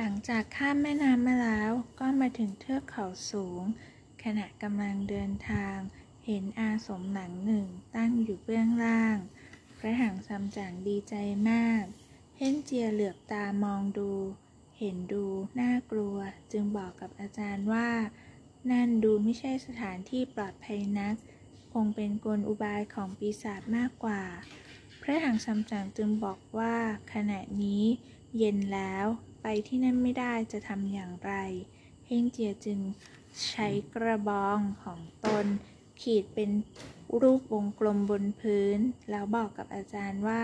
[0.00, 3.62] หลังจากข้ามแม่น้ำมาแล้วก็มาถึงเทือกเขาสูง
[4.22, 5.76] ขณะกำลังเดินทาง
[6.26, 7.66] เห็นอาสมหลังหนึ่ง
[7.96, 9.16] ตั้งอยู่เบื้องล่าง
[9.78, 11.14] พระหังซัมจั๋งดีใจ
[11.50, 11.84] มาก
[12.38, 14.12] เฮงเจียเหลือบตามองดู
[14.78, 15.26] เห็นดู
[15.60, 16.16] น่ากลัว
[16.52, 17.90] จึงบอกกับอาจารย์ว่า
[18.70, 21.16] นั่นดูไม่ใช่สถานที่ปลอดภัยนัก
[21.72, 24.22] คงเป็นกลอุบายของปีศาจมากกว่า
[25.02, 26.76] พระหังซัมจั๋งจึงบอกว่า
[27.12, 27.84] ขณะนี้
[28.38, 29.08] เย็นแล้ว
[29.48, 31.32] ไปที่นั่นไม่ได้จะทำอย่างไร
[32.06, 32.80] เฮงเจียจึง
[33.48, 35.46] ใช้กระบองของตน
[36.00, 36.50] ขีดเป็น
[37.20, 38.78] รูปวงกลมบนพื้น
[39.10, 40.42] แล้วบอกกับอาจารย์ว่า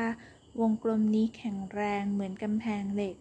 [0.60, 3.16] วงกลมนี้แข็งแรงเหมือนกำแพงเหล็ก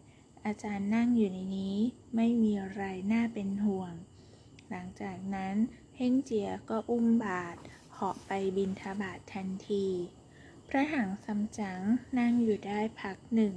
[0.45, 1.77] อาจารย์นั่งอยู่ในนี้
[2.15, 3.93] ไม่มีอะไรน่าเป็นห่วง
[4.69, 5.55] หลังจากนั้น
[5.95, 7.57] เฮงเจียก็อุ้มบาท
[7.93, 9.85] เหาะไปบินทบาททันที
[10.67, 11.81] พระหังซัมจั๋ง
[12.19, 13.55] นั่งอยู่ได้พักหนึ่ง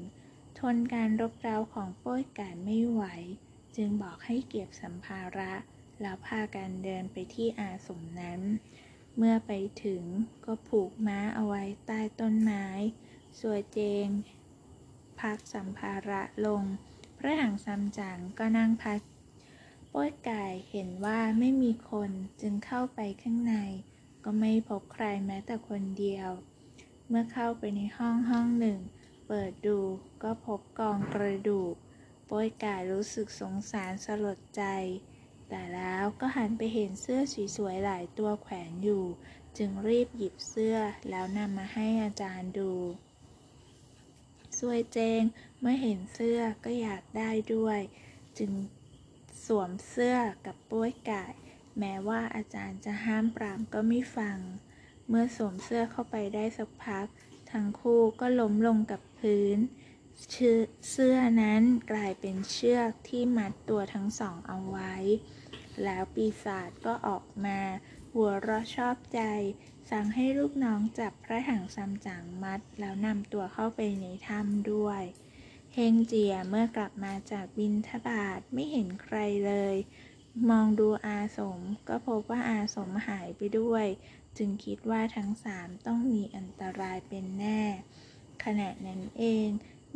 [0.74, 3.02] นการรบเร้าของโป้ยไก่ไม่ไหว
[3.76, 5.52] จึงบอกให้เก็บสัมภาระ
[6.00, 8.40] แล้วพากันเดินไปที่อาสมนั้น
[9.16, 9.52] เมื่อไป
[9.84, 10.02] ถึง
[10.44, 12.66] ก็ผูกม้าเอาไว้ใต้ต้นไม้
[13.40, 14.08] สวยเจง
[15.20, 16.62] พักสัมภาระลง
[17.18, 19.00] พระหังซัมจั๋งก็นั่งพัก
[19.90, 23.54] โป้ยไก่เห็นว่าไม่มีคนจึงเข้าไปข้างใน
[24.24, 26.30] ก็ไม่พบใครแม้แต่คนเดียว
[27.08, 28.78] เมื่อเข้าไปในห้องห้องหนึ่ง
[29.26, 29.78] เปิดดู
[30.22, 31.74] ก็พบกองกระดูก
[32.26, 34.64] โป้ยกายรู้สึกสงสารสลดใจ
[35.48, 37.20] แต่แล้วก็หันไปเห็นเสื้อ
[37.56, 39.04] สวยๆหลายตัวแขวนอยู่
[39.58, 40.76] จึงรีบหยิบเสื้อ
[41.10, 42.72] แล้วนำมาให้อาจารย์ดู
[44.58, 45.22] สวยเจง
[45.60, 47.80] เมื่อเห็นเสื้อก็อยากได้ด้วย
[48.38, 48.52] จึง
[49.46, 50.16] สวมเสื้อ
[50.46, 51.34] กับป้ยไกาย
[51.78, 54.38] แม้ว่าอาจารย์จะห้ามปรามก็ไม่ฟัง
[55.08, 57.06] เมื่อสวมเสื้อเข้าไปได้สักพัก
[57.52, 59.58] ทั้งคู่ก็ล้มลงกับพื้น
[60.90, 64.94] เสื้อนั้นกลายเป็นเชือกที่มัดตัวทั้งสองเอาไว้
[65.84, 67.60] แล้วปีศาจก็ออกมา
[68.12, 69.20] หัวเราะชอบใจ
[69.90, 75.02] สั่งให้ลูกน้องจับพระหังซัมจั๋งมัด แล้วนำตัวเข้าไปในถ้ำด้วย
[75.74, 79.76] เฮงเจียเมื่อกลับมาจากบินทบาทไม่เห็นใครเลย
[80.50, 83.86] มองดูอาสมก็พบว่าอาสมหายไปด้วย
[84.36, 87.62] จึงคิดว่าทั้งสามต้องมีอันตรายเป็นแน่
[88.44, 89.48] ขณะนั้นเอง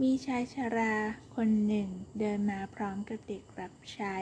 [0.03, 0.94] มีชายชรา
[1.34, 1.88] คนหนึ่ง
[2.19, 4.16] เดินมาพร้อมกับเด็กรับใช้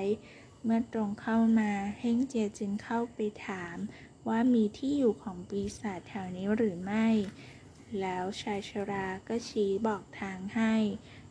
[0.65, 3.77] เมื่อตรงเข้ามาเฮงเจียจึงเข้าไปถาม
[4.29, 7.09] ว่ามีที่อยู่ของปีศาจแถวนี้หรือไม่
[8.01, 10.75] แล้วชายชราก็ชี้บอกทางให้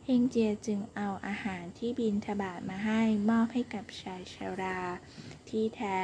[0.04, 4.80] เฮงเจียจึงเอาอาหารที่บินทบาทมาให้มอบให้กับชายชรา
[5.48, 5.98] ที่แท้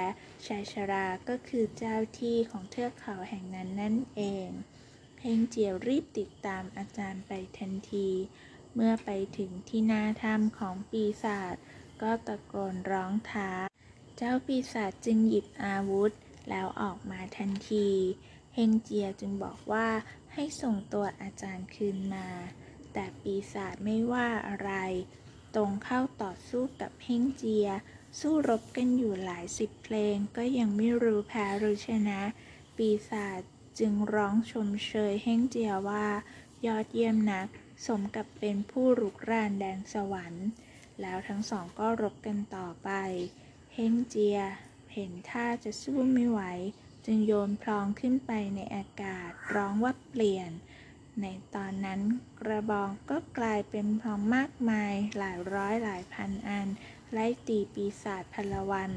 [0.46, 4.48] ชายชราก็คือเจ้าที่ของเทือกเขาแห่งนั้นนั่นเอง
[5.24, 8.08] เฮงเจียวรีบติดตามอาจารย์ไปทันที
[8.74, 11.56] เมื่อไปถึงที่หน้าถ้ำของปีศาจ
[12.02, 13.50] ก็ตะโกนร้องท้า
[14.16, 16.12] เจ้าปีศาจจึงหยิบอาวุธ
[16.48, 17.88] แล้วออกมาทันที
[18.54, 19.88] เฮงเจียจึงบอกว่า
[20.32, 22.28] ให้ส่งตัวอาจารย์คืนมา
[22.92, 24.70] แต่ปีศาจไม่ว่าอะไร
[25.54, 27.68] ตรงเข้าต่อสู้กับเฮงเจีย
[28.20, 32.20] สู้รบกันอยู่หลายสิบเพลงก็ยังไม่รู้แพ้หรือชนะ
[32.76, 33.40] ปีศาจ
[33.78, 36.06] จึงร้องชมเชยเฮ่งเจียว่า
[36.66, 37.48] ยอดเยี่ยมนัก
[37.86, 40.46] สมกับเป็นผู้รุกรานแดนสวรรค์
[41.00, 42.90] แล้วทั้งสองก็รบกันต่อไป
[43.74, 44.38] เฮ่งเจีย
[44.92, 46.40] เห็นท่าจะสู้ไม่ไหว
[47.06, 50.50] จึงโยนพลองขึ้นไปในอากาศร้องว่าเปลี่ยน
[51.20, 52.00] ในตอนนั้น
[52.40, 56.68] กระบองก็กลายเป็นพลองมากมายหลายร้อยหลายพันอัน
[57.12, 58.90] ไล่ตีปีศาจพลวัน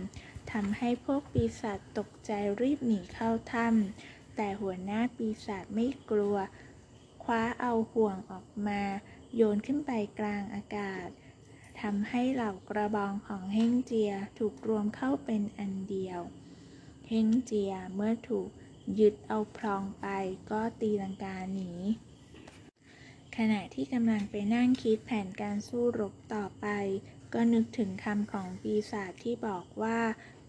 [0.52, 2.31] ทำให้พวกปีศาจตกใจ
[2.62, 6.38] รีบหนีเข้าถ้ำ แต่หัวหน้าปีศาจไม่กลัว
[7.23, 8.81] คว้าเอาห่วงออกมา
[9.35, 11.07] โยนขึ้นไปกลางอากาศ
[11.81, 16.19] ทำให้เหล่ากระบองของเฮงเจียถูกรวมเข้าเป็นอันเดียว
[17.09, 18.50] เฮงเจียเมื่อถูก
[19.00, 20.07] ยึดเอาพรองไป
[20.51, 21.72] ก็ตีลังกาหนี
[23.38, 26.68] ขณะที่กำลังไปนั่งคิดแผนการสู้รบต่อไป
[27.34, 30.00] ก็นึกถึงคำของปีศาจที่บอกว่า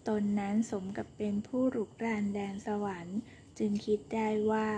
[0.09, 3.19] ตนนั้นสมกับเป็นผู้รุกรานแดนสวรรค์
[3.59, 4.69] จึงคิดได้ว่า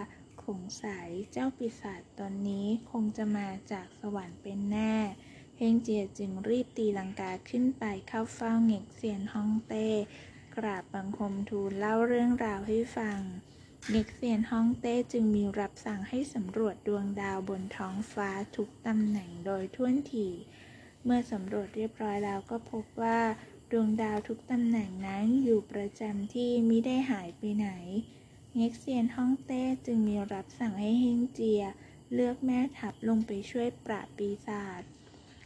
[0.42, 4.94] คงสายเจ้าปีศาจตนนี้คงจะมาจากสวรรค์เป็นแน่
[5.56, 9.88] เฮงเจียจึงรีบตีลังกาขึ้นไปเข้าเฝ้าเหง็กเซียนฮ่องเต้
[10.56, 13.20] กราบบังคมทูลเล่าเรื่องราวให้ฟัง
[13.90, 20.28] เง็กเซียนฮ่องเต้จึงมีรับสั่งให้สำรวจดวงดาวบนท้องฟ้าทุกตำแหน่งโดยท่วนที
[21.04, 23.20] เมื่อสำรวจเรียบร้อยแล้วก็พบว่า
[23.70, 27.68] ดวงดาวทุกตำแหน่งนั้นอยู่ประจำที่มิได้หายไปไหน
[28.60, 31.62] เง็กเซียนฮ่องเต้จึงมีรับสั่งให้เฮงเจีย
[32.14, 34.82] เลือกแม่ทัพลงไปช่วยปราบปีศาจ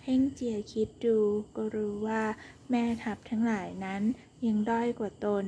[0.04, 1.18] เฮงเจียคิดดู
[1.56, 2.22] ก็รู้ว่า
[2.70, 4.02] แม่ทัพทั้งหลายนั้น
[4.46, 5.44] ยังด้อยกว่าตน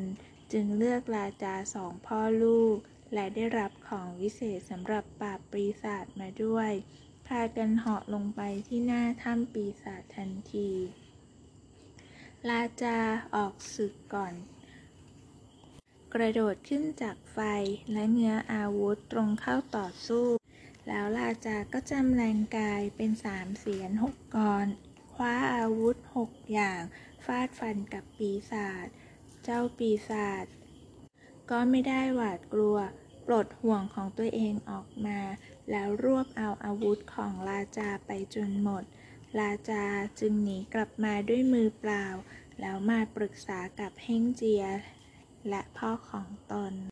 [0.53, 2.77] จึงเลือกราจาสองพ่อลูก
[3.15, 6.71] และได้รับของวิเศษสำหรับปราบปีศาจมาด้วย
[7.27, 10.71] พากันเหาะลงไปที่หน้าถ้ำปีศาจทันที
[12.51, 12.99] ราจา
[13.35, 14.35] ออกศึกก่อน
[16.19, 17.39] กระโดดขึ้นจากไฟ
[17.93, 20.27] และเงื้ออาวุธตรงเข้าต่อสู้
[20.89, 24.67] แล้วราจาก็จำแรงกายเป็นสามเสียนหกกร
[25.15, 26.81] คว้าอาวุธหกอย่าง
[27.25, 28.87] ฟาดฟันกับปีศาจ
[29.45, 30.45] เจ้าปีศาจ
[31.51, 32.79] ก็ไม่ได้หวาดกลัว
[33.27, 35.21] ปลดห่วงของตัวเองออกมา
[35.71, 38.85] แล้วรวบเอาอาวุธของราจาไปจนหมด
[39.41, 39.85] ราจา
[40.21, 42.07] จึงหนีกลับมาด้วยมือเปล่า
[42.61, 44.65] แล้วมาปรึกษากับเฮงเจีย
[45.49, 46.75] และพ่อของตน